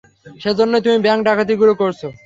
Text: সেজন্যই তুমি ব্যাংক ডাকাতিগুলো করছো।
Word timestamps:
সেজন্যই 0.41 0.83
তুমি 0.85 0.97
ব্যাংক 0.99 1.19
ডাকাতিগুলো 1.27 1.73
করছো। 1.81 2.07